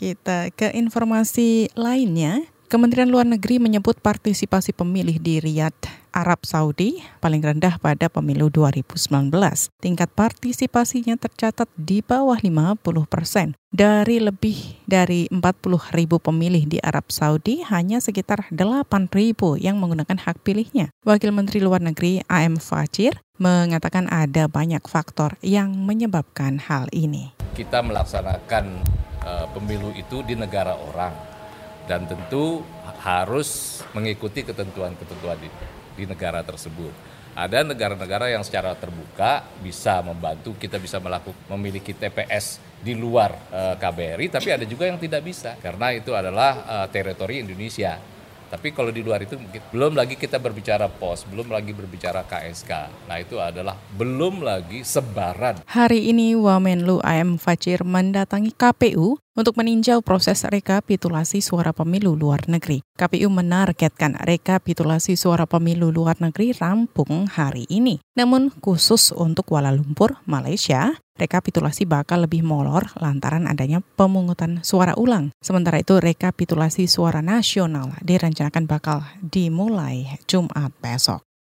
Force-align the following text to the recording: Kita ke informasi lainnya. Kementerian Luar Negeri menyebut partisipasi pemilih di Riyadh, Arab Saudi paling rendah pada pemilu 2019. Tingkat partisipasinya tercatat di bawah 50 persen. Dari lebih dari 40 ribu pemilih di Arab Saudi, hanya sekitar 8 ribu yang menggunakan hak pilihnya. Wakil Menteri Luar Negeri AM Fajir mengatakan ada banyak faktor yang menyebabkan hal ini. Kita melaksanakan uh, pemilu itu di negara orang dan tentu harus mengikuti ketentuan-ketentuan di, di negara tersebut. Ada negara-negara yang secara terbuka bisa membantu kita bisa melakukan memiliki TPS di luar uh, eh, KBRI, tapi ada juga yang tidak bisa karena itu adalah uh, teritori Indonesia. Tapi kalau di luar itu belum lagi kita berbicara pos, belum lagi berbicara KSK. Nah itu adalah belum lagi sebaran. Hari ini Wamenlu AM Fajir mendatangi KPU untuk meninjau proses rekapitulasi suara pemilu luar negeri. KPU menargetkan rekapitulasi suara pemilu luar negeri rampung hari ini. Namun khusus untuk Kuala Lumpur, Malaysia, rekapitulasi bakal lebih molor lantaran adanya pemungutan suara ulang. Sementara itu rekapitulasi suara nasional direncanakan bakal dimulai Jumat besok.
Kita 0.00 0.48
ke 0.48 0.72
informasi 0.72 1.76
lainnya. 1.76 2.48
Kementerian 2.72 3.12
Luar 3.12 3.28
Negeri 3.28 3.60
menyebut 3.60 4.00
partisipasi 4.00 4.72
pemilih 4.72 5.20
di 5.20 5.44
Riyadh, 5.44 5.90
Arab 6.16 6.48
Saudi 6.48 7.04
paling 7.20 7.44
rendah 7.44 7.76
pada 7.76 8.08
pemilu 8.08 8.48
2019. 8.48 9.28
Tingkat 9.76 10.08
partisipasinya 10.16 11.20
tercatat 11.20 11.68
di 11.76 12.00
bawah 12.00 12.40
50 12.40 12.80
persen. 13.04 13.52
Dari 13.68 14.24
lebih 14.24 14.80
dari 14.88 15.28
40 15.28 15.92
ribu 15.92 16.16
pemilih 16.16 16.64
di 16.64 16.78
Arab 16.80 17.12
Saudi, 17.12 17.60
hanya 17.68 18.00
sekitar 18.00 18.48
8 18.48 19.12
ribu 19.12 19.60
yang 19.60 19.76
menggunakan 19.76 20.16
hak 20.16 20.40
pilihnya. 20.40 20.88
Wakil 21.04 21.36
Menteri 21.36 21.60
Luar 21.60 21.84
Negeri 21.84 22.24
AM 22.24 22.56
Fajir 22.56 23.20
mengatakan 23.36 24.08
ada 24.08 24.48
banyak 24.48 24.80
faktor 24.88 25.36
yang 25.44 25.76
menyebabkan 25.76 26.56
hal 26.56 26.88
ini. 26.88 27.36
Kita 27.52 27.84
melaksanakan 27.84 28.99
uh, 29.24 29.46
pemilu 29.52 29.92
itu 29.96 30.24
di 30.24 30.36
negara 30.36 30.76
orang 30.76 31.14
dan 31.88 32.06
tentu 32.06 32.62
harus 33.02 33.80
mengikuti 33.96 34.46
ketentuan-ketentuan 34.46 35.38
di, 35.40 35.48
di 35.96 36.04
negara 36.06 36.44
tersebut. 36.44 36.92
Ada 37.34 37.62
negara-negara 37.62 38.30
yang 38.30 38.42
secara 38.42 38.74
terbuka 38.74 39.46
bisa 39.62 40.02
membantu 40.02 40.54
kita 40.58 40.82
bisa 40.82 40.98
melakukan 40.98 41.38
memiliki 41.46 41.94
TPS 41.94 42.58
di 42.80 42.96
luar 42.96 43.30
uh, 43.52 43.74
eh, 43.74 43.74
KBRI, 43.76 44.26
tapi 44.32 44.48
ada 44.50 44.64
juga 44.64 44.88
yang 44.88 44.96
tidak 44.96 45.22
bisa 45.22 45.54
karena 45.60 45.92
itu 45.94 46.10
adalah 46.16 46.52
uh, 46.64 46.86
teritori 46.90 47.44
Indonesia. 47.44 48.19
Tapi 48.50 48.74
kalau 48.74 48.90
di 48.90 49.06
luar 49.06 49.22
itu 49.22 49.38
belum 49.70 49.94
lagi 49.94 50.18
kita 50.18 50.42
berbicara 50.42 50.90
pos, 50.90 51.22
belum 51.30 51.54
lagi 51.54 51.70
berbicara 51.70 52.26
KSK. 52.26 52.70
Nah 53.06 53.16
itu 53.22 53.38
adalah 53.38 53.78
belum 53.94 54.42
lagi 54.42 54.82
sebaran. 54.82 55.62
Hari 55.70 56.10
ini 56.10 56.34
Wamenlu 56.34 56.98
AM 57.06 57.38
Fajir 57.38 57.86
mendatangi 57.86 58.50
KPU 58.50 59.22
untuk 59.38 59.54
meninjau 59.56 60.02
proses 60.02 60.42
rekapitulasi 60.42 61.38
suara 61.40 61.70
pemilu 61.70 62.18
luar 62.18 62.44
negeri. 62.50 62.82
KPU 62.98 63.30
menargetkan 63.30 64.18
rekapitulasi 64.20 65.14
suara 65.14 65.46
pemilu 65.46 65.94
luar 65.94 66.18
negeri 66.18 66.52
rampung 66.56 67.30
hari 67.30 67.64
ini. 67.70 68.02
Namun 68.18 68.50
khusus 68.60 69.14
untuk 69.14 69.50
Kuala 69.50 69.70
Lumpur, 69.70 70.18
Malaysia, 70.26 70.98
rekapitulasi 71.16 71.84
bakal 71.84 72.24
lebih 72.24 72.42
molor 72.44 72.90
lantaran 72.98 73.46
adanya 73.46 73.80
pemungutan 73.96 74.60
suara 74.66 74.96
ulang. 74.96 75.32
Sementara 75.40 75.78
itu 75.80 76.00
rekapitulasi 76.00 76.88
suara 76.88 77.20
nasional 77.20 77.96
direncanakan 78.02 78.64
bakal 78.64 79.04
dimulai 79.20 80.18
Jumat 80.28 80.74
besok. 80.80 81.29